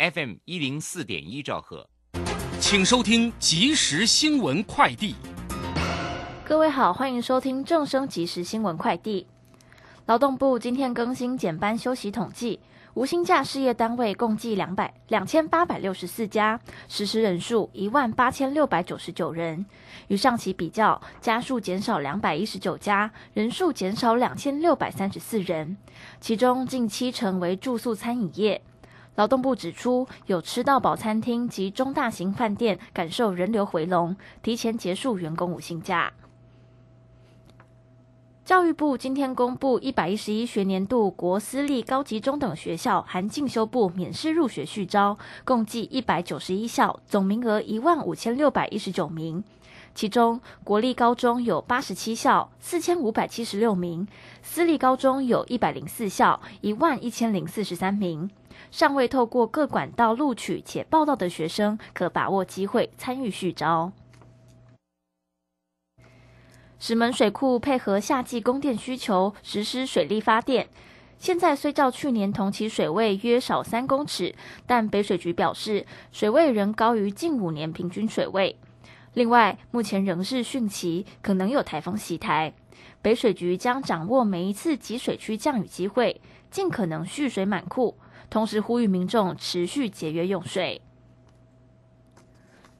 [0.00, 1.86] FM 一零四点一兆赫，
[2.58, 5.14] 请收听即时新闻快递。
[6.42, 9.26] 各位好，欢迎收听正声即时新闻快递。
[10.06, 12.58] 劳动部今天更新减班休息统计，
[12.94, 16.58] 无薪假事业单位共计两百两千八百六十四家，
[16.88, 19.66] 实施人数一万八千六百九十九人。
[20.08, 25.76] 与上期比较，家数减少两百一十九家，人数减少两千六百三十四人，
[26.22, 28.62] 其中近七成为住宿餐饮业。
[29.20, 36.10] 劳动部指出，有吃到饱餐厅及中大型饭店感受人流回笼，提前结束员工五薪假。
[38.46, 49.44] 教育部今天公布一百一十一学年度国私立高级中等学校含进修部免试入学续招，共计一百九十一校，总名额一万五千六百一十九名。
[49.94, 54.06] 其中，国立高中有八十七校，四千五百七十六名；
[54.42, 58.30] 私立高中有一百零四校，一万一千零四十三名。
[58.70, 63.92] 尚未透过各管道录取且报到的学生，可把握机会参与续招。
[66.78, 70.68] 石门水库配合夏季供电需求实施水力发电，
[71.18, 74.34] 现在虽较去年同期水位约少三公尺，
[74.66, 78.56] 但北水局表示水位仍高于近五年平均水位。
[79.14, 82.52] 另外，目前仍是汛期，可能有台风袭台，
[83.02, 87.96] 北水局将掌握每一次集水区降雨机会，尽可能蓄水满库，
[88.30, 90.80] 同时呼吁民众持续节约用水。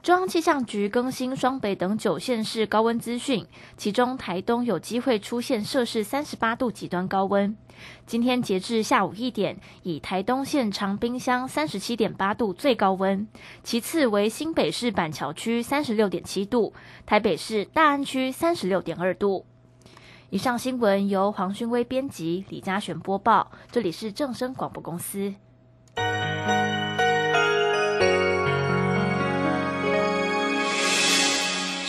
[0.03, 3.45] 中央气象局更新双北等九县市高温资讯，
[3.77, 7.55] 其中台东有机会出现摄氏三十八度极端高温。
[8.07, 13.27] 今天截至下午一点，以台东县长滨乡三十七点八度最高温，
[13.63, 16.73] 其次为新北市板桥区三十六点七度，
[17.05, 19.45] 台北市大安区三十六点二度。
[20.31, 25.35] 以上新闻由黄勋威编辑，李嘉璇播报，这里是正声广播公司。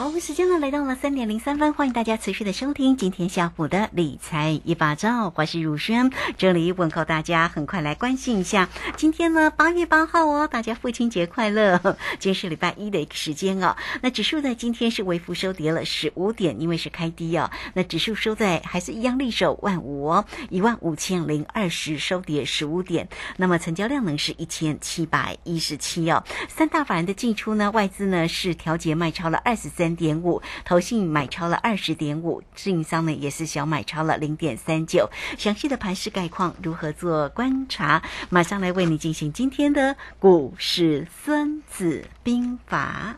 [0.00, 11.78] 好，时间呢来到了三点零三分，欢迎大家持续的收听今天下午的理财一把照，我是如轩，这里问候大家，很快来关心一下，今天呢八月八号哦，大家父亲节快乐，
[12.18, 13.76] 今天是礼拜一的一个时间哦。
[14.00, 17.50] 那指数呢今天是微幅收跌了十五点，因为是开低哦。
[17.74, 23.06] 那指数收在还是一样立守万五哦，一万五千零二十，收跌十五点。
[23.36, 26.24] 那么成交量呢是一千七百一十七哦。
[26.48, 29.89] 三大法人的进出呢，外资呢是调节卖超了二十三。
[29.96, 35.10] 点五，投信买超了二十点五，自营商呢也是小买超了零点三九。
[35.38, 38.02] 详细的盘势概况如何做观察？
[38.28, 43.16] 马上来为你进行今天的股市孙子兵法。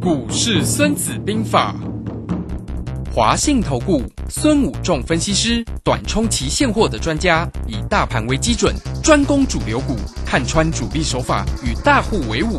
[0.00, 1.74] 股市孙子兵法，
[3.14, 12.58] 华信投顾孙武仲分析师，短冲期现货的专家，以大盘为基准，专攻主流股，看穿主力手法，与大户为伍。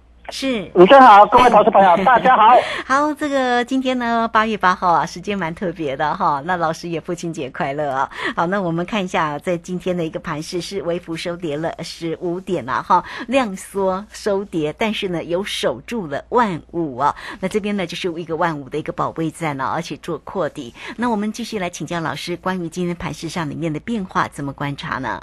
[0.31, 0.65] 是。
[0.69, 2.57] 主持人好，各位投资朋友， 大家好。
[2.85, 6.41] 好，这个今天呢，八月八号啊，时间蛮特别的哈。
[6.45, 8.09] 那老师也父亲节快乐啊。
[8.35, 17.15] 好，那我们看一下，在今天的一个盘势是微幅收跌了十五点啊，哈，量缩收跌，但是呢，有守住了万五啊。
[17.39, 20.73] 那这边呢，就是一个万五的一个保卫战了，而且做扩底。
[20.95, 25.21] 那我们继续来请教老师，关于今天盘势上里面的变化，怎么观察呢？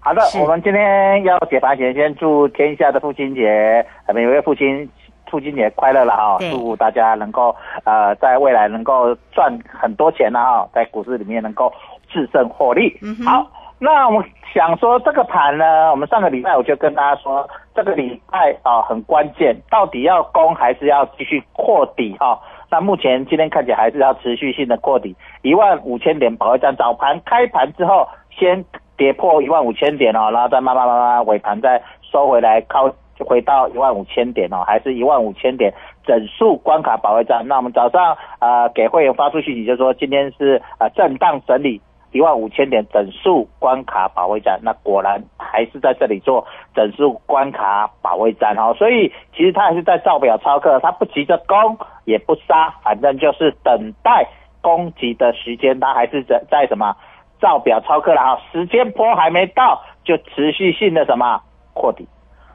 [0.00, 3.84] 好的，我们今天要解盘前，先祝天下的父亲节，
[4.14, 4.88] 每位父亲
[5.30, 6.38] 父亲节快乐了哈！
[6.50, 7.54] 祝大家能够
[7.84, 11.70] 呃，在未来能够赚很多钱了哈，在股市里面能够
[12.08, 12.96] 制胜获利。
[13.26, 13.46] 好，
[13.78, 14.24] 那我们
[14.54, 22.40] 想说这个盘呢，我们上个礼拜我就跟大家说，这个礼拜啊很关键，到底要攻还是要继续扩底哈？
[22.70, 28.64] 那目前今天看起来还是要持续性的扩底，一万五千点保卫战，早盘开盘之后先。
[28.98, 35.72] 跌破一万五千点哦，然后再慢慢慢慢尾盘再收回来，靠回到一万五千点哦，还是一万五千点
[36.04, 37.46] 整数关卡保卫战。
[37.46, 41.80] 那我们早上呃给会员发出讯息，就说今天是呃震荡整理
[42.12, 44.58] 一万五千点整数关卡保卫战。
[44.62, 54.26] 那果然还是在这里做整数关卡保卫战哦，所以其实他还是在照表操课，他不急着攻也不杀，反正就是等待
[54.60, 56.96] 攻击的时间，他还是在在什么？
[57.40, 61.40] 照表超课了哈，时间波还没到，就持续性的什么
[61.74, 62.06] 扩底。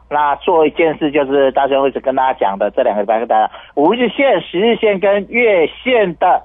[0.10, 6.44] 那做一件事就是大雄会直跟大家讲的，这两个拜跟大家，五日线、十日线跟月线的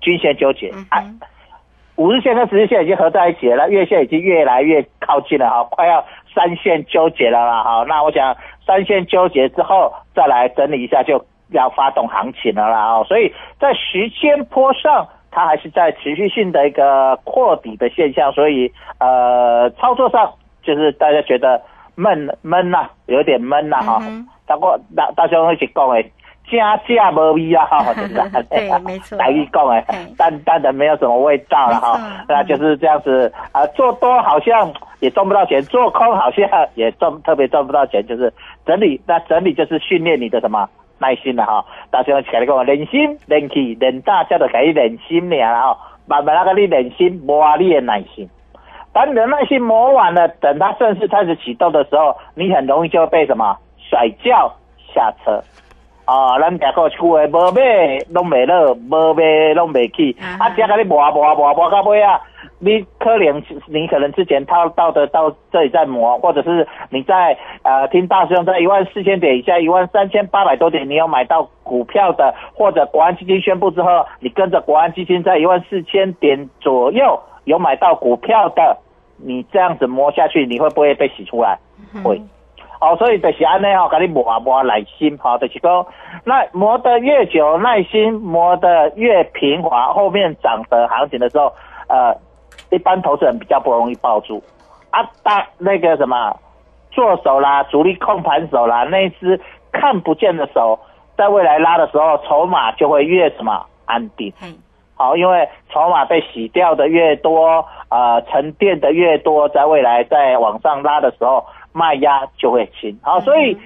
[0.00, 0.70] 均线纠结。
[0.88, 1.04] 啊，
[1.96, 6.02] 五日线跟十日线已经合在一起了，月线已经越来越靠近了哈，快要
[6.34, 7.84] 三线纠结了啦哈。
[7.86, 8.34] 那我想
[8.64, 13.04] 三线纠结之后再来整理一下，就要发动行情了啦哦。
[13.06, 15.08] 所以在时间坡上。
[15.30, 20.32] 它还是在持续性的一个扩底的现象，所以呃，操作上
[20.62, 21.60] 就是大家觉得
[21.94, 24.02] 闷闷呐，有点闷呐哈。
[24.46, 26.10] 大过大大兄一起讲诶，
[26.50, 27.94] 加价无味啊哈？
[28.50, 29.16] 对，没错。
[29.16, 29.84] 来一讲诶，
[30.18, 32.24] 淡淡的没有什么味道了哈。
[32.28, 38.32] 那就是这样子啊，做多好像也赚不到钱，做空好像也赚特别赚不到钱，就是
[38.66, 39.00] 整理。
[39.06, 40.68] 那整理就是训练你的什么？
[41.00, 45.78] 耐心了哈，大家起来讲练心、练气、练大，叫做可以练心啦吼。
[46.06, 48.28] 慢慢那个你练心磨你的耐心，
[48.92, 54.52] 当你的耐心磨完了，等它正式开始启动的时候，你很容易就会被什么甩轿
[54.94, 55.40] 下车。
[56.06, 57.62] 哦，咱家个厝诶，无买
[58.08, 62.20] 拢袂落，无买拢袂起，啊，只甲你磨磨磨磨到尾啊！
[62.62, 78.76] 你可能你可能之前套到的到这里在磨，或者是你在呃听大师兄在一万四千点以下，一万三千八百多点，你有买到股票的，或者国安基金宣布之后，你跟着国安基金在一万四千点左右有买到股票的，
[79.16, 81.58] 你这样子磨下去，你会不会被洗出来？
[82.04, 82.20] 会。
[82.82, 85.86] 哦，所以就是安尼哦，给你磨啊磨耐心，好，就是讲，
[86.24, 91.50] 那磨得越久，耐心磨得越平滑，后面涨的行情的时候，
[91.88, 92.14] 呃。
[92.70, 94.42] 一般投资人比较不容易抱住
[94.90, 96.36] 啊，大那个什么
[96.90, 99.40] 做手啦，主力控盘手啦，那只
[99.72, 100.78] 看不见的手，
[101.16, 104.32] 在未来拉的时候，筹码就会越什么安定。
[104.42, 104.54] 嗯，
[104.94, 112.98] 好，因为筹码被洗掉的越多，呃，沉淀的越多，在未来在往上拉的时候，卖压就会轻。
[113.02, 113.56] 好，所以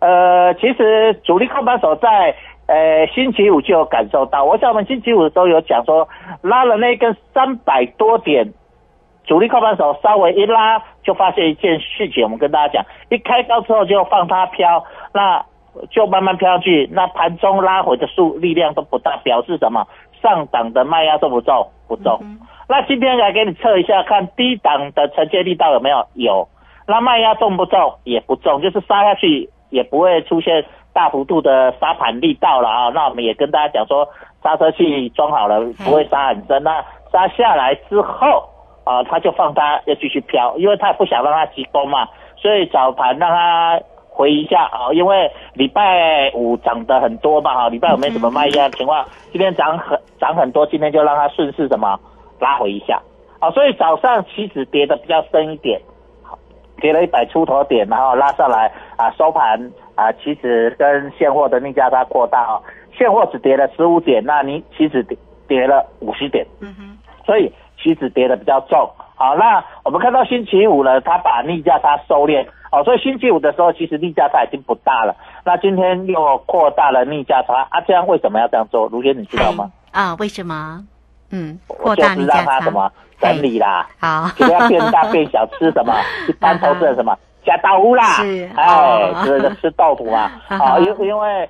[0.00, 2.34] 呃，其实主力控盘手在。
[2.72, 6.08] 呃，星期五就有感受到，我想我们星期五的时候有讲说，
[6.40, 8.50] 拉了那根三百多点，
[9.26, 15.44] 主力靠盘手稍微一拉，就发现一件事情，我们跟大家讲，一开高之后就放它飘，那
[15.90, 19.86] 就慢慢飘去，那盘中拉回的数力量都不大，表示什么？
[20.22, 21.68] 上档的卖压重不重？
[21.86, 22.18] 不重。
[22.70, 26.06] 那今天来给你测一下，看低档的承接力道有没有？
[26.14, 26.48] 有。
[26.86, 27.96] 那卖压重不重？
[28.04, 30.64] 也不重，就是杀下去也不会出现。
[30.92, 34.06] 大幅度的杀盘力道了啊，那我们也跟大家讲说，
[34.42, 36.62] 刹车器装好了，不会刹很深。
[36.62, 38.48] 那刹下来之后
[38.84, 51.98] 啊，他就放它要继续飘，因为他不想让它急攻嘛，所以早盘让它回一下啊，因为礼拜五涨得很多嘛哈，礼拜五没什么卖压情况，今天涨很涨很多，今天就让它顺势什么
[52.40, 53.00] 拉回一下
[53.38, 55.80] 啊，所以早上期指跌的比较深一点，
[56.82, 59.70] 跌了一百出头点，然后拉上来啊，收盘。
[59.94, 62.58] 啊，期指跟现货的逆价差扩大啊，
[62.96, 68.90] 现货只跌了十五点，那你期指跌跌了五十点，嗯哼，所以期指跌的比较重。
[69.14, 75.14] 好，那我们看到星期五呢，它把逆价差收敛，哦，所以星期五的时候其实逆价差已经不大了。
[75.44, 78.88] 那今天又扩大了逆价差啊，这样为什么要这样做？
[78.88, 79.70] 卢轩你知道吗？
[79.92, 80.82] 啊，为什么？
[81.32, 82.90] 嗯，扩大逆价差什么？
[83.20, 83.86] 整理啦？
[84.00, 85.94] 好，不要变大变小，吃什么？
[86.28, 87.16] 一般投资人什么？
[87.44, 91.48] 加豆腐啦，是哎哦，这个吃豆腐啊， 啊，因因为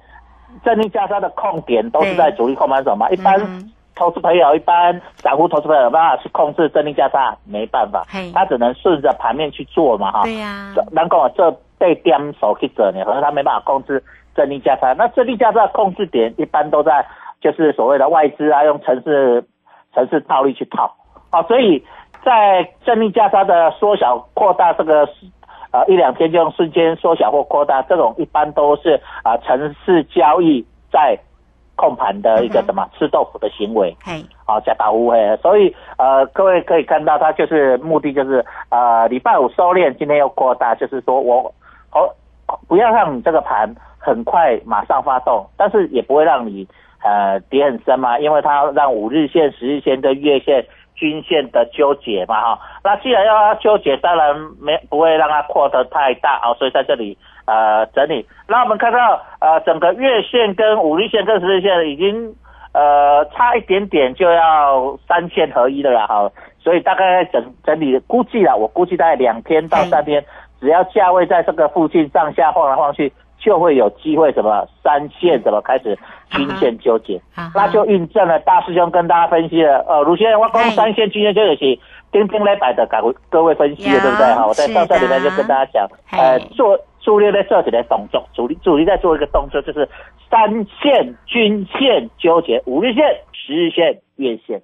[0.65, 3.71] 正力加沙的控点都是在主力控盘手嘛，一般嗯。
[3.95, 10.23] 投资朋友、一般散户投资朋友有办法去控制正力加沙，没办法，他只能顺着盘面去做嘛，哈。
[10.23, 14.03] 对呀，这能够这被点手去整呢，可是他没办法控制
[14.35, 14.95] 正力价差。
[14.95, 17.05] 那正力价差的控制点一般都在
[17.43, 19.45] 就是所谓的外资啊，用城市
[19.95, 20.95] 城市套利去套
[21.31, 21.85] 啊，所以
[22.25, 25.09] 在正力价差的缩小扩大这个。
[25.75, 31.19] 呃，一两天就用瞬间缩小或扩大，这种一般都是啊、城市交易在
[31.77, 33.97] 控盘的一个什么吃豆腐的行为。
[34.05, 41.51] 嘿，好加大乌黑，所以呃，各位可以看到，它就是目的就是呃，礼拜五收敛，今天又扩大，就是说我
[41.89, 42.07] 好、
[42.69, 46.69] 不要让你这个盘很快马上发动，但是也不会让你
[47.05, 50.65] 呃跌很深嘛，因为它让五日线、十日线跟月线。
[50.95, 58.25] 均线的纠结嘛，哈，那既然要它纠结，当然没不会让它扩得太大啊，所以在这里呃整理。
[58.47, 62.33] 那我们看到呃整个月线跟五日线跟十日线已经
[62.73, 66.31] 呃，差一点点就要三线合一了啦，哈，
[66.61, 70.25] 所以大概整整理估计啦，我估计大概两天到三天，
[70.61, 75.99] 只要价位在这个附近上下晃来晃去，就会有机会什么三线怎么开始
[76.31, 81.81] 均线纠结，啊那就印证了大师兄跟大家分析了，呃，卢先生，我讲三线均线纠结是
[82.13, 82.97] 丁丁来摆的，给
[83.29, 84.27] 各位分析的，对不对？
[84.33, 89.89] 哈，我在上上礼拜就跟大家讲，呃，做主力在做起来动作，主力主力在做一个动作，就是
[90.31, 90.49] 三
[90.81, 94.63] 线均线纠结，五日线、十日线、月线。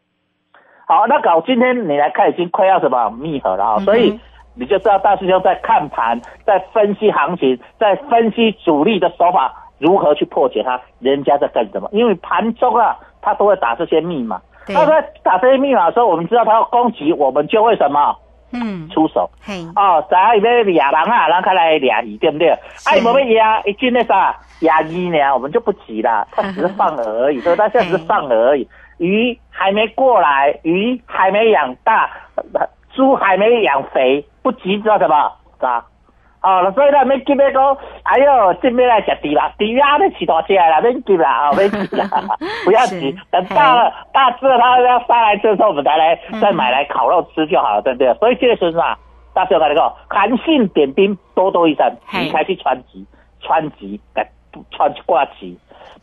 [0.86, 4.18] 好，那搞今天你来看，已经快要什么密合了啊、嗯所以
[4.58, 11.88] 你就知道大师兄在看盘，在分析行情，在分析主力的手法如何去破解它，人家在干什么？
[11.92, 14.40] 因为盘中啊，他都会打这些密码。
[14.66, 18.14] 他在打这些密码的时候，我们知道他要攻击，我们就会什么
[18.52, 19.30] 嗯，出手。
[19.40, 22.50] 嘿，哦，知影伊要俩人啊，咱开来俩鱼，对不对？
[22.50, 27.56] 啊，伊无要压，一句那啥压鱼呢，我们就不急了， 他只是放饵而已， 对不对？
[27.56, 35.32] 他现在只是放饵而已，鱼还没过来，鱼还没养大，呃猪还没养肥，不急，知道什么？
[35.54, 35.86] 是吧？
[36.42, 42.08] 哦，所以咱免急要讲，哎呦，这边来食猪啦，猪啊，你饲大只的啦，免急啦，哦，免急啦，
[42.66, 48.12] 不要急，等大了大只了，它要杀来吃的时候，我们再来再买来烤肉吃就好了，对不对？
[48.14, 48.98] 所以这个时候啊，
[49.32, 53.06] 大师我跟你讲，韩信点兵，多多益善，嘿你开始川籍，
[53.40, 54.28] 川籍来
[54.72, 55.56] 川挂旗，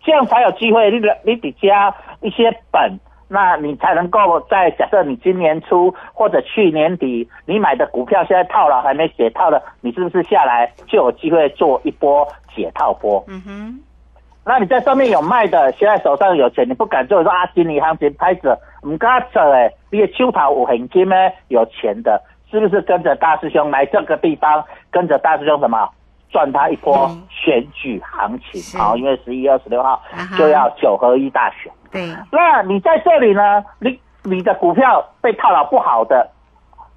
[0.05, 2.97] 这样才有机会，你的你得加一些本。
[3.27, 13.23] 那你才能够在假设你今年初或者去年底你买的股票现在套牢还没解套的，你是不是下来就有机会做一波解套波？
[13.27, 13.79] 嗯哼，
[14.45, 25.89] 那你在上面有卖的，现在手上有钱，你不敢做，说啊，今年行情拍着，唔敢做诶，你的手头有现金咩，有钱的，是不是跟着大师兄来这个地方，跟着大师兄什么
[26.29, 30.01] 赚他一波嗯选举行情是好，因为十一月二十六号
[30.37, 31.71] 就要九合一大选。
[31.91, 33.63] 对，那你在这里呢？
[33.79, 36.29] 你你的股票被套牢不好的，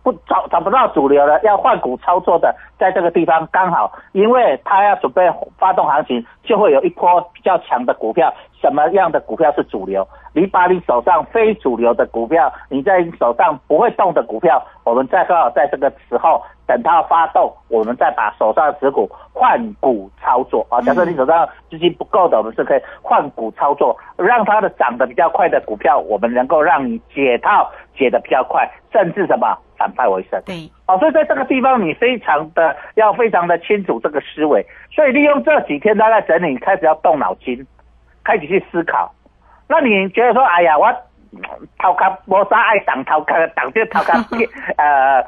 [0.08, 8.32] 不找找不到主流的，要换股操作的，在这个地方刚好，因为他要准备发动行情，就会有一波比较强的股票。
[8.58, 10.06] 什么样的股票是主流？
[10.32, 20.80] 你把你手上非主流的股票，你在手上不会动的股票，我们再刚好在这个时候等它发动，我们再把手上的持股换股操作啊。
[20.80, 30.42] 假设你手上资金不够的，我们是可以换股操作，让它的涨得比较快的股票，我们能够让你解套解得比较快，甚至什么反败为胜。
[30.44, 37.64] 对，哦，所以在这个地方你非常的要非常的清楚这个思维，所以利用这几天大概整理，开始要动脑筋，
[38.24, 39.14] 开始去思考。
[39.68, 40.86] 那你觉得说，哎呀，我
[41.32, 41.40] 嗯
[41.78, 44.12] 头壳无啥爱挡头壳，挡这头壳
[44.76, 45.22] 呃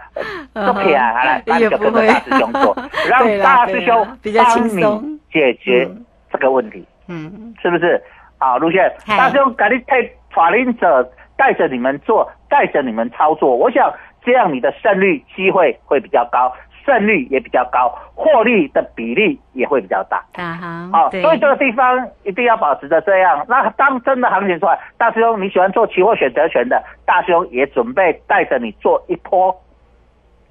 [0.54, 2.76] 做起来，好了，那你就跟着大师兄做，
[3.09, 6.04] 让大师兄帮你解决嗯。
[6.33, 6.87] 这个问题。
[7.09, 8.00] 嗯，是不是？
[8.38, 9.97] 好，路线，大师兄赶紧带
[10.33, 16.52] 法令者带着你们做，带着你们操作，我想这样你的胜率机会会比较高，
[16.84, 20.18] 胜率也比较高，获利的比例也会比较大。
[20.36, 23.44] 啊哈，好、对所以这个地方一定要保持着这样。
[23.48, 29.54] 那当真的行情出来，大师兄你喜欢做期货选择权的，大师兄也准备带着你做一波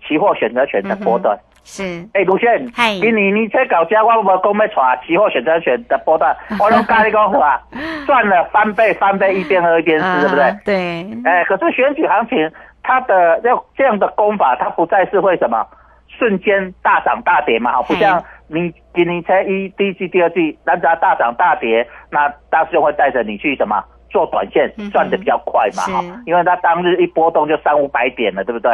[0.07, 1.37] 期货选择权的波段。
[1.65, 1.83] 是，
[2.13, 7.61] 哎，卢迅，嗨今年你在搞价，我无讲要带期货选择权的波段， 我拢跟你讲话，
[8.07, 10.43] 赚了翻倍，翻倍一边喝一边吃，对不对？
[10.45, 12.51] 啊对，哎，可是选举行情，
[12.89, 15.63] 它的要这样的功法，它不再是会什么
[16.07, 23.79] 瞬间大涨大跌嘛，哈，不像你今年才一第一季、第二季，那只要大涨大跌，那大师兄会带着你去什么
[24.09, 28.71] 做短线赚的比较快嘛，哈、是因为它当日一波动就三五百点了，对不对？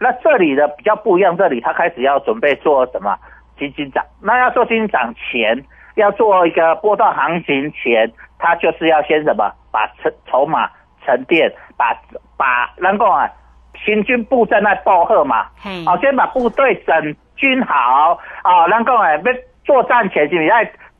[0.00, 3.14] 那这里的比较不一样，这里他开始要准备做什么
[3.58, 4.02] 基金涨？
[4.22, 5.62] 那要做基金涨前，
[5.96, 9.52] 要做一个波段行情前，他就是要先什么？
[9.70, 10.70] 把筹筹码
[11.04, 11.94] 沉淀，把
[12.38, 13.30] 把能够啊
[13.84, 19.22] 行军布阵在报贺嘛，嘿，好、先把部队整军好啊，能够哎，要
[19.64, 20.56] 作战前是要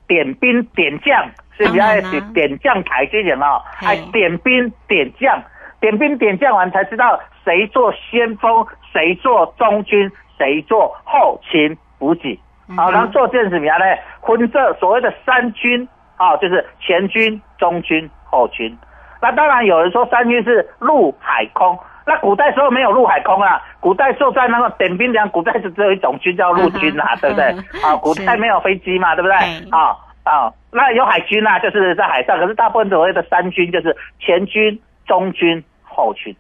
[0.07, 1.25] 点兵点将，
[1.57, 2.11] 是不是要当然啦。
[2.11, 3.87] 点点将台之前哦，嘿。
[3.87, 5.43] 哎点兵点将，
[5.81, 12.39] 点兵点将完才知道谁做先锋，谁做中军，谁做后勤补给。
[12.77, 13.85] 好、嗯然后做这件事情呢，
[14.23, 18.77] 分这所谓的三军，啊、就是前军、中军、后军。
[19.21, 21.79] 那当然有人说三军是陆海空，
[22.11, 27.45] 那古代时候没有陆海空啊，古代作战那个点兵粮，古代是只有一种军叫陆军啊，对不对？
[27.85, 29.37] 啊，古代没有飞机嘛，对不对？
[29.71, 34.77] 啊啊，那有海军啊，就是在海上，可是大部分所谓的三军就是前军、
[35.07, 36.35] 中军、后军。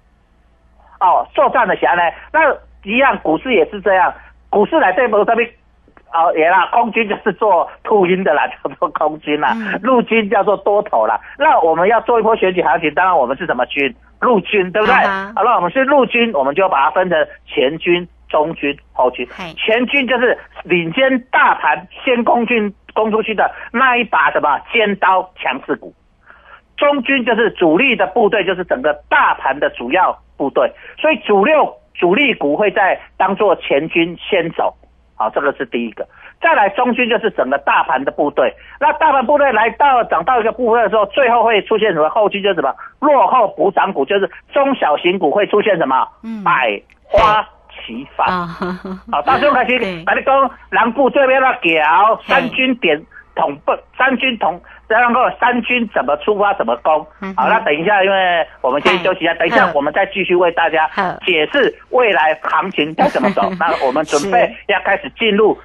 [0.98, 4.12] 哦，作战的侠呢，那一样，股市也是这样，
[4.48, 5.48] 股市来对不这边。
[6.12, 11.20] 哦，也啦，空军就是做秃鹰的啦，叫 做空军啦嗯；陆军叫做多头啦。
[11.38, 13.94] 那我们要做一波选举行情，当然我们是什么军？
[14.20, 14.94] 陆军，对不对？
[15.34, 19.54] 好了，我们是陆军，我们就把它分成前军、中军、后军嘿。
[19.54, 25.94] 前军就是领先大盘先攻军攻出去的那一把什么尖刀强势股。
[26.76, 34.74] 中军就是主力的部队，就是整个大盘的主要部队，所以主六主力股会在当做前军先走，
[35.20, 36.06] 好，这个是第一个。
[36.40, 38.50] 再来中军就是整个大盘的部队，
[38.80, 42.08] 那大盘部队来到涨到一个部分的时候，最后会出现什么？
[42.08, 42.74] 后军就是什么？
[43.00, 46.08] 落后补涨股，就是中小型股会出现什么？
[46.24, 48.26] 嗯百花齐放。
[48.26, 48.48] 啊，
[49.12, 52.98] 好，到时候开始 对，把你讲南部这边要调三军点
[53.34, 54.58] 统不三军统，
[54.98, 57.06] 然后三军怎么出发怎么攻。
[57.36, 60.88] 好，那等一下，因为我们先休息一下，等一下我们再继续为大家
[61.24, 63.42] 解释未来行情该怎么走。
[63.58, 65.56] 那我们准备要开始进入，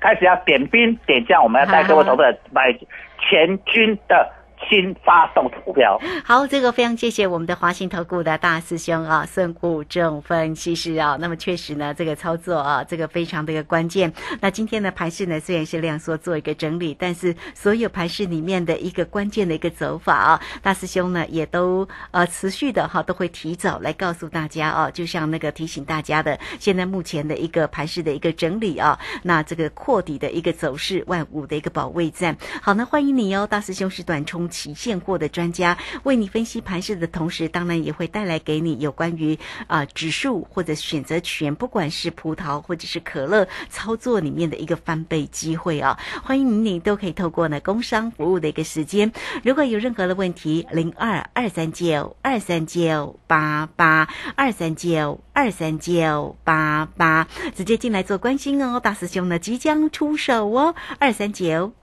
[0.00, 2.72] 开始要点兵点将，我们要带各位投资者买
[3.18, 4.30] 全军的
[4.68, 5.98] 新发动股票。
[6.24, 11.16] 好，这个非常谢谢我们的华信投顾的大师兄啊，孙谷正分析师啊。
[11.20, 14.12] 那么确实呢，这个操作啊，这个非常的一个关键。
[14.40, 32.36] 那今天的盘势呢，虽然是量缩做一个整理，但是所有盘势里面的一个关键的一个走法啊，大师兄呢也都呃持续的哈、都会提早来告诉大家啊，就像那个提醒大家的，现在目前的一个盘势的一个整理啊，那这个扩底的一个走势，万五的一个保卫战。
[32.62, 39.36] 好，那欢迎你哦，大师兄是短冲期现货的专家，为你分析盘势的同时，当然也会带来给你有关于
[39.66, 45.98] 啊、指数或者选择权，不管是葡萄或者是可乐操作里面的一个翻倍机会啊。
[46.22, 49.10] 欢迎你都可以透过呢工商服务的一个时间，
[49.42, 58.78] 如果有任何的问题，零二二三九二三九八八二三九二三九八八，直接进来做关心哦。
[58.78, 61.72] 大师兄呢即将出手哦，二三九。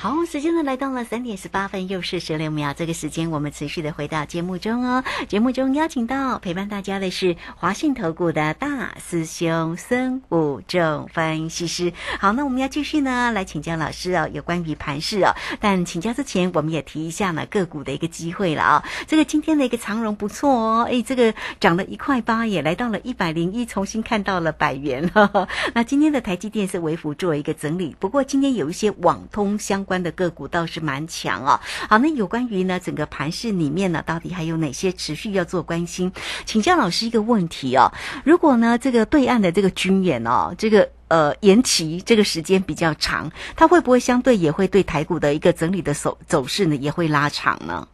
[0.00, 2.72] 好，时间呢来到了三点十八分，又是十六秒。
[2.72, 5.02] 这个时间我们持续的回到节目中哦。
[5.26, 11.92] 节目中邀请到陪伴大家的是华信投顾的大师兄孙武正分析师。
[12.20, 15.34] 好，那我们要继续呢来请教老师哦，有关于盘势哦。
[15.58, 25.08] 但请教之前，我们也提一下呢个股的一个机会了啊、这个今天的一个长荣不错哦，哎，这个涨了一块八，也来到了一百零一，重新看到了百元。
[25.08, 31.58] 呵呵那今天的台积电是微幅做一个整理，不过今天有一些网通相关的个股倒是蛮强哦。
[31.88, 36.12] 好，那有关于呢整个盘市里面呢，到底还有哪些持续要做关心？
[36.44, 37.90] 请教老师一个问题哦，
[38.24, 40.88] 如果呢这个对岸的这个军演哦，这个。
[41.08, 47.88] 呃，延期这个时间比较长，它会不会相对也会对台股的一个整理的走走势呢，也会拉长呢？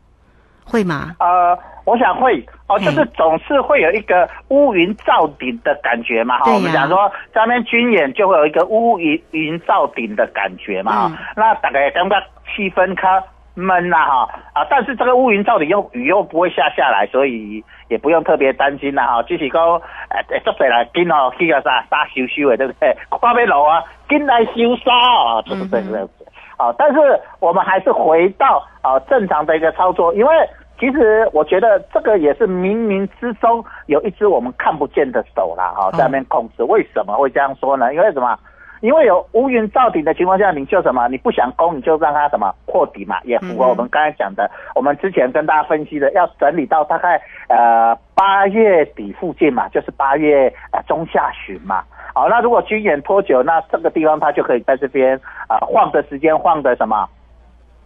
[0.64, 1.14] 会吗？
[1.20, 12.20] 呃，我想会哦，就是总是会有一个乌云罩顶的感觉嘛哈、我们讲说在那边军演就会有一个乌云云罩顶的感觉嘛、嗯那大概感觉
[12.54, 13.22] 气氛较
[13.54, 19.22] 闷呐哈啊，但是这个乌云罩顶又雨又不会下下来，所以也不用特别担心啦哈。
[19.22, 19.62] 只是讲
[20.10, 22.96] 诶，做起来紧哦，去个啥沙修修的，对不对？
[23.10, 26.23] 看要路啊，紧来修沙啊，就是这个样子。
[26.56, 26.98] 啊，但是
[27.40, 36.62] 我们还是回到啊正常的一个操作，因为其实我觉得这个也是冥冥之中有一只我们看不见的手啦哈，在那边控制。
[36.64, 37.92] 为什么会这样说呢？
[37.94, 38.38] 因为什么？
[38.84, 41.08] 因为有乌云罩顶的情况下，你就什么？
[41.08, 44.50] 你不想攻，你就让它什么破底嘛，也符合我们刚才讲的。
[44.74, 47.18] 我们之前跟大家分析的，要整理到大概
[47.48, 51.82] 呃八月底附近嘛，就是八月呃中下旬嘛。
[52.12, 55.18] 好，那如果军演拖久，那这个地方它就可以在这边
[55.48, 57.08] 啊晃的时间晃的什么，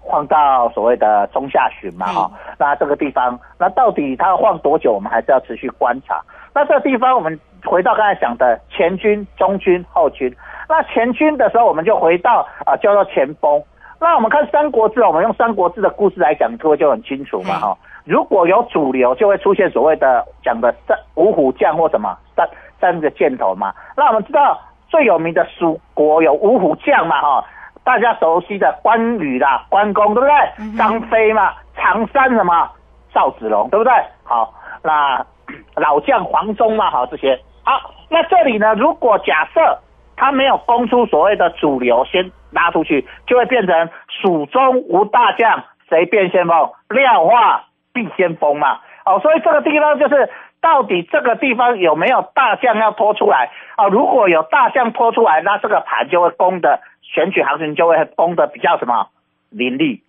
[0.01, 2.29] 晃到所谓的中下旬嘛哈。
[2.59, 6.21] 那这个地方，那到底它晃多久，我们还是要持续观察。
[6.53, 10.35] 那这个地方，我们回到刚才讲的前军、中军、后军。
[10.69, 13.63] 那前军的时候，我们就回到啊叫做前锋。
[14.01, 17.77] 那我们看《三国志》，我们用《三国志》的故事来讲，各位就很清楚嘛哈。
[18.05, 22.49] 如果有主流，就会出现所谓的讲的三五虎将或什么三。
[22.81, 24.57] 三个箭头嘛，那我们知道
[24.89, 27.45] 最有名的蜀国有五虎将嘛哈，
[27.83, 30.77] 大家熟悉的关羽啦、关公对不对？
[30.77, 32.71] 张飞嘛，常山什么
[33.13, 33.93] 赵子龙对不对？
[34.23, 35.27] 好，那
[35.77, 37.95] 老将黄忠嘛，好这些好。
[38.11, 39.79] 那这里呢，如果假设
[40.17, 46.71] 他没有攻出所谓的主流，先拉出去，就会变成蜀中无大将，谁变先锋？
[46.89, 48.81] 量化必先锋嘛。
[49.05, 50.31] 哦，所以这个地方就是。
[50.61, 53.87] 到底这个地方有没有大象要拖出来啊？
[53.87, 59.07] 如果有大象拖出来，那这个盘就会攻的选举行情就会攻的比较什么
[59.51, 60.03] 凌厉。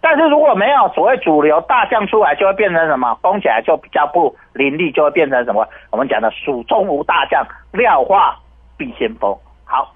[0.00, 3.16] 但是如果没有所谓主流大象出来，就会变成什么？
[3.20, 5.66] 攻起来就比较不凌厉，就会变成什么？
[5.90, 8.36] 我们讲的蜀中无大将，廖化
[8.76, 9.36] 必先锋。
[9.64, 9.92] 好，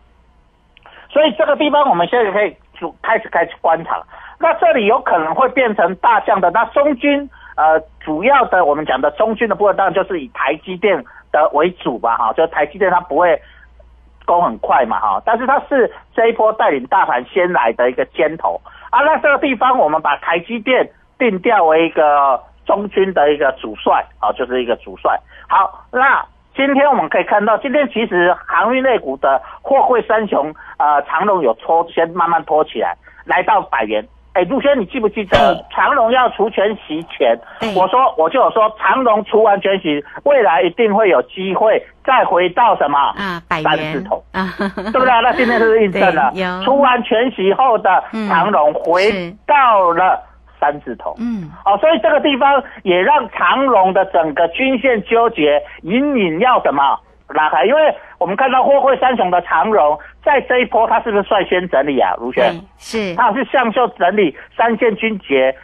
[1.08, 4.02] 所以这个地方我们现在可以就开始开始观察。
[4.38, 7.28] 那这里有可能会变成大象的，那中军。
[7.56, 13.38] 呃，主要的我们讲的中军的部分，当然就是以台积电的为主吧，哈，就台积电它不会
[14.30, 19.00] 都很快嘛，哈，但是它是这一波带领大盘先来的一个尖头啊。
[19.00, 20.88] 那这个地方我们把台积电
[21.18, 25.18] 定调为一个中军的一个主帅，啊，就是一个主帅。
[25.48, 34.06] 好，那今天我们可以看到，今天其实航运类股的货柜三雄，呃，长龙有抽，先慢慢拖起来，来到百元。
[34.32, 37.36] 哎，陆轩，你记不记得长荣要除权息前，
[37.74, 45.22] 我说我就有说长荣除完全息，未来一定会有机会再回到什么啊，三字头啊，对不对？
[45.22, 46.30] 那今天是印证了？
[46.64, 50.22] 除完全息后的长荣回到了
[50.60, 57.00] 三字头，嗯，哦，所以这个地方也让长荣的整个均线纠结隐隐要什么？
[57.32, 62.14] 拉开，因为我们看到货柜三雄的长荣在这一波，它是不是率先整理啊？
[62.18, 65.54] 卢轩是，它是向秀整理三线军节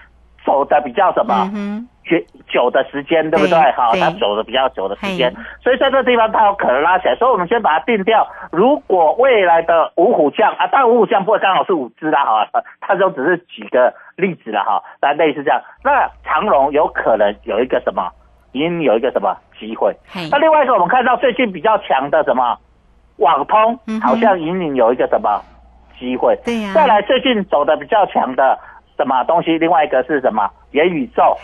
[0.45, 1.51] 走的比较什么？
[1.55, 2.17] 嗯久
[2.49, 3.59] 久的时间，对不对？
[3.73, 7.17] 好，它走的比较久的时间，所以在这地方它有可能拉起来。
[7.17, 8.25] 所以我们先把它定掉。
[8.53, 12.49] 如果未来的五虎将啊，当然五虎将不会刚好是五只啦，哈，
[12.81, 14.81] 它就只是举个例子了哈。
[15.03, 18.09] 那类似这样，那长荣有可能有一个什么？
[18.57, 19.95] 已经有一个什么机会？
[20.31, 22.57] 那另外一个，我们看到最近比较强的什么
[23.19, 25.43] 网通，好像隐隐有一个什么
[25.99, 26.35] 机会。
[26.43, 26.73] 对呀。
[26.75, 28.59] 再来，最近走的比较强的
[28.97, 29.59] 什么东西？
[29.59, 31.37] 另外一个是什么元宇宙？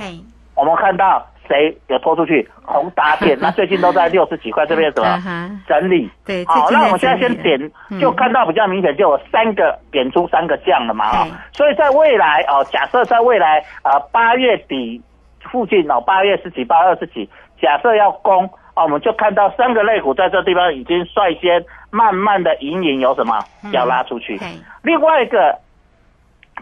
[0.54, 2.48] 我们看到谁有拖出去？
[2.64, 6.10] 宏达电， 那最近都在六十几块这边什么 整理？
[6.24, 6.46] 对。
[6.46, 7.70] 好，那我们现在先点，
[8.00, 11.04] 就看到比较明显，就有三个点出三个降了嘛。
[11.10, 11.26] 哈。
[11.52, 15.02] 所以在未来哦，假设在未来呃八月底。
[15.52, 17.28] 附近哦，八月十几、八二十几，
[17.60, 23.38] 假设要攻哦，我们就看到三个肋骨在这地方已经率先慢慢的隐隐有什么
[23.70, 24.40] 要拉出去。
[24.82, 25.58] 另外一个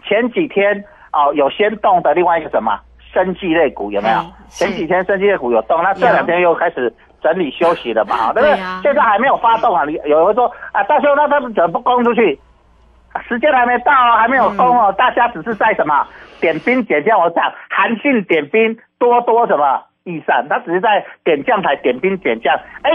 [0.05, 2.77] 前几天哦有先动的另外一个什么
[3.13, 4.25] 生技类股有没有？
[4.49, 8.33] 前几天生技类股有动，那这两天又开始整理休息了嘛？
[8.33, 8.57] 对不对？
[8.83, 9.85] 现在还没有发动啊！
[9.85, 12.37] 你有人说啊，大兄那他们怎么不攻出去？
[13.27, 16.07] 时间还没到哦，还没有封哦，大家只是在什么？
[16.39, 22.55] 点兵点将，我讲韩信点兵多多什么益善，他只是在点将台点兵点将。
[22.81, 22.91] 哎，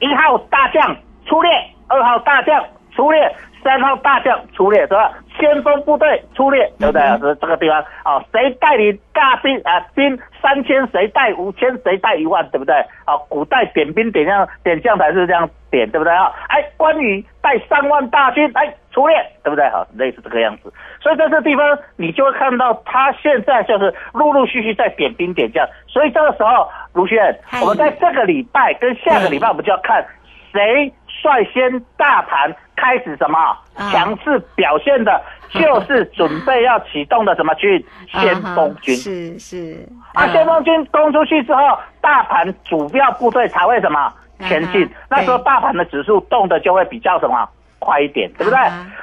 [0.00, 0.96] 一号大将
[1.26, 1.50] 出列，
[1.88, 2.62] 二号大将
[2.94, 5.10] 出列，三号大将出列，是吧？
[5.40, 7.02] 先锋部队出列，对不对？
[7.18, 8.22] 是这个地方哦。
[8.30, 9.80] 谁带领大兵啊？
[9.94, 11.76] 兵三千，谁带五千？
[11.82, 12.46] 谁带一万？
[12.50, 12.76] 对不对？
[13.06, 16.30] 哦，古代点兵点将点将才是这样点，对不对啊？
[16.48, 19.68] 哎，关羽带三万大军，哎，出列，对不对？
[19.70, 20.72] 好，类似这个样子。
[21.00, 25.66] 所以在这地方，你就会看到他现在就是陆陆续续在点兵点将。
[25.88, 30.04] 所以这个时候，卢轩，我们在这个礼拜跟下个礼拜，我们就要看
[30.52, 30.92] 谁
[31.24, 33.58] 率先大盘开始什么啊
[33.90, 37.82] 强势表现的， 就是准备要启动的什么军？
[38.06, 38.94] 先锋军。
[38.94, 44.88] 是是啊，先锋军攻出去之后，大盘主要部队才会什么前进？
[45.08, 48.58] 那时候大盘的指数动的就会比较什么快一点，对不对？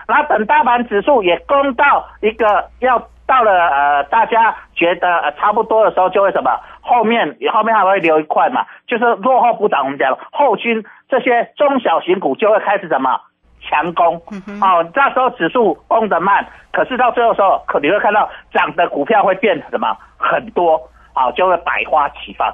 [0.08, 6.52] 然后等大盘指数也攻到一个要到了呃，大家觉得呃差不多的时候，就会什么？
[6.84, 9.86] 后面后面还会留一块嘛，就是落后补涨。
[9.86, 13.20] 我们讲后军这些中小型股就会开始什么
[13.60, 14.16] 强攻。
[14.62, 20.82] 哦，那时候指数攻得慢，可是到最后的时候，可你会看到涨的股票会变什么很多，
[21.14, 22.48] 啊、就会百花齐放。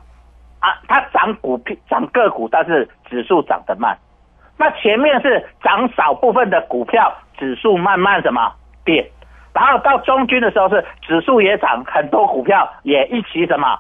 [0.60, 3.96] 啊，它涨股票涨个股，但是指数涨得慢。
[4.58, 8.52] 那前面是涨少部分的股票，指数慢慢什么
[8.84, 9.12] 跌，
[9.54, 13.80] 然后到中军的时候是指数也涨，很多股票也一起什么涨。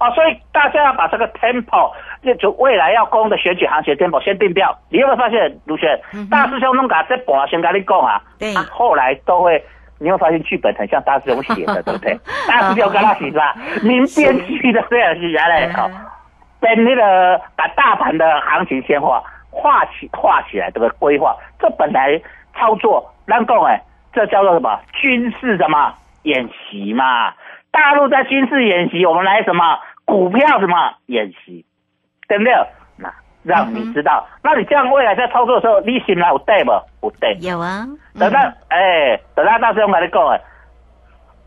[0.00, 4.76] 哦，所以大家要把这个 tempo，就就未来要攻的选举行情 tempo 先定掉。
[4.90, 5.98] 你有没有发现，卢璇、
[6.30, 9.62] 大师兄弄把这波先跟你讲啊，对啊，后来都会。
[10.00, 12.16] 你会发现剧本很像大师兄写的， 对不对？
[12.46, 13.52] 大师兄跟他写是吧？
[13.82, 15.90] 您编剧的这样是原来哦，
[16.60, 22.16] 等那个把大盘的行情先画画起画起来，这个规划，这本来
[22.54, 23.82] 操作，咱讲哎，
[24.12, 24.78] 这叫做什么？
[24.92, 27.32] 军事什么演习嘛？
[27.78, 31.64] 大陆在军事演习，我们来什么股票什么演习，
[32.26, 32.52] 对不对？
[32.96, 33.08] 那
[33.44, 36.72] 让你知道，那你这样未来在操作的时候，你心里有对不？
[37.02, 37.36] 有对。
[37.40, 37.86] 有啊，
[38.18, 40.40] 等到哎，等到大师兄跟你讲哎，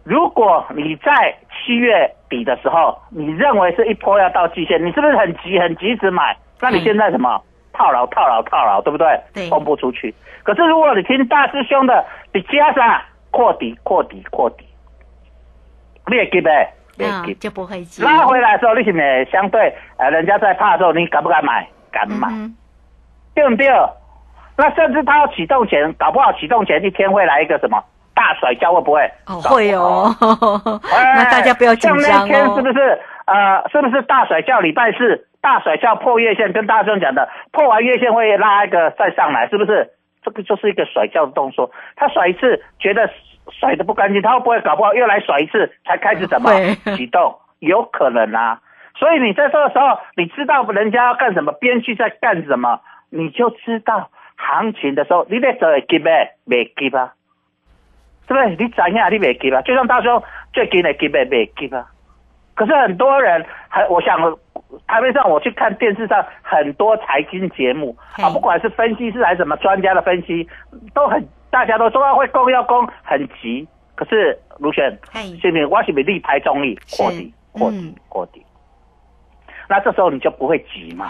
[0.05, 6.37] 如果你在七月底的时候，你认为是一波要到极限，你是不是很急很急着买？
[6.61, 9.19] 那你现在什么套牢套牢套牢，对不对？
[9.33, 10.15] 对冲不出去。
[10.43, 14.65] 可是如果你听大师兄的，你加上扩底扩底扩底，
[16.07, 17.33] 你也急呗，你。
[17.35, 21.67] 就不会急拉回来的时候，你是不是相对呃，人家在怕的时候，你敢不敢买？
[21.91, 22.27] 敢买。
[22.31, 22.55] 嗯
[23.33, 23.67] 对不对？
[24.57, 27.81] 那甚至他要启动前，搞不好启动前一天会来一个什么
[28.13, 29.09] 大甩跤，会不会？
[29.25, 30.13] 哦会哦，
[30.93, 32.73] 哎 那大家不要紧像那张天是不哦。
[32.73, 34.59] 是呃，是不是大甩跤？
[34.59, 39.91] 礼拜四大甩跤破月线，跟大众讲的，破完月线会拉一个再上来，是不是？
[40.23, 41.71] 这个就是一个甩跤的动作。
[41.95, 43.09] 他甩一次，觉得
[43.51, 47.35] 甩的不干净，他会不会搞不好又来甩一次，才开始怎么会启动？
[47.59, 48.59] 有可能啊。
[48.97, 57.13] 所以你在这个时候，你知道人家要干什么，编剧在干什么，你就知道行情的时候，你得走会急呗，没急啊，
[58.27, 58.65] 对不对？
[58.65, 59.61] 你怎样你没急啊？
[59.61, 60.21] 就像大兄
[60.53, 61.87] 最近的急呗，没急啊。
[62.53, 64.19] 可是很多人还，我想
[64.87, 70.47] 台面上我去看电视上很多财经节目啊，不管是分析师还是什么专家的分析，
[70.93, 73.67] 都很大家都说要会攻要攻，很急。
[73.95, 78.43] 可是卢璇，嘿是不是我是不是力排众议，是扩底扩嗯底扩底？
[79.69, 81.09] 那这时候你就不会急嘛？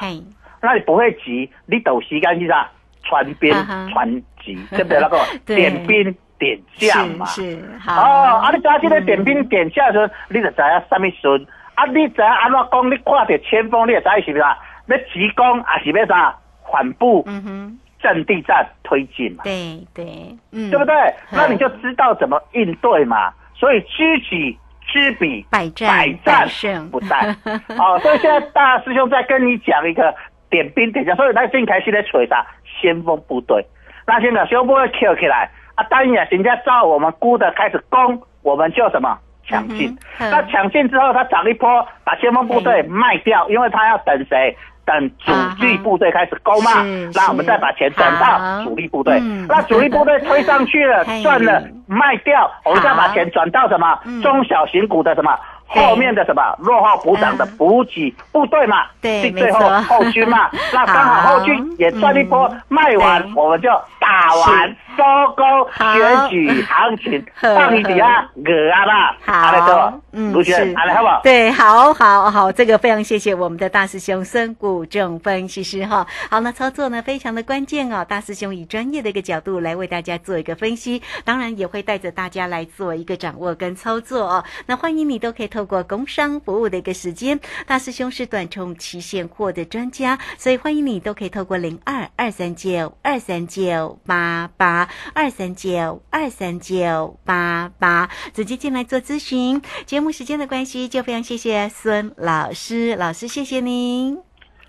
[0.61, 2.69] 那你不会急，你抖时间去啥？
[3.03, 3.51] 传兵
[3.91, 4.07] 传
[4.43, 4.99] 急， 对不对？
[4.99, 7.25] 那个对点兵点将嘛。
[7.25, 11.47] 是好啊，你知影这个点兵点将的时候，你就知影什么顺。
[11.75, 12.85] 啊，你知影安怎讲？
[12.91, 14.57] 你看到前锋，你也知影是不是啊？
[14.87, 16.35] 要急攻，还是要啥？
[16.63, 20.05] 缓步嗯哼，阵地战推进嘛，对对，
[20.51, 20.95] 嗯，对不对？
[20.95, 23.31] 嗯那你就知道怎么应对嘛。
[23.53, 27.29] 所以知己知彼，百战百战胜不殆。
[27.77, 30.13] 哦，所以现在大师兄在跟你讲一个
[30.49, 32.45] 点兵点将，所以咱先开始在找啥
[32.81, 33.63] 先锋部队，
[34.07, 39.95] 那现在先锋部队 Q 起来啊，当然人家照我们估的开始攻，我们就什么抢进。
[40.17, 44.57] 那抢进之后，他涨一波，把先锋部队卖掉，因为他要等谁？
[44.85, 45.31] 等主
[45.63, 49.19] 力部队开始攻嘛那我们再把钱转到主力部队。
[49.21, 53.99] 嗯，那主力部队推上去了，赚了卖掉，我们再把钱转到什么？
[54.05, 54.21] 嗯。
[54.21, 55.31] 中小型股的什么？
[55.35, 56.41] 对后面的什么？
[56.59, 57.57] 落后补涨的嗯。
[57.57, 64.75] 补给部队嘛，对最最后后军嘛， 那刚好好后军也赚一波嗯，卖完我们就打完是。
[64.97, 65.03] 收
[65.37, 65.45] 工
[65.77, 69.65] 选举行情，呵放你底啊鹅啊啦，好。
[69.65, 70.43] 对，嗯，卢
[70.75, 71.21] 好不好？
[71.23, 76.05] 对，好好好，这个非常谢谢我们的大师兄孙谷正分析师哈。
[76.29, 84.43] 好，那操作呢非常的关键哦，大师兄以专业的一个角度来为大家做一个分析，当然也会带着大家来做一个掌握跟操作哦。
[84.65, 99.61] 那欢迎你都可以透过工商服务的一个时间，大师兄是短冲期现货的专家，所以欢迎你都可以透过零二二三九二三九八八二三九二三九八八直接进来做咨询。
[99.85, 104.17] 节目时间的关系，就非常谢谢孙老师，老师谢谢您。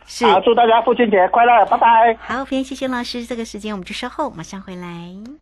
[0.05, 2.15] 是好，祝大家父亲节快乐，拜拜。
[2.21, 5.42] 好，非常谢谢老师，这个时间我们就稍后马上回来。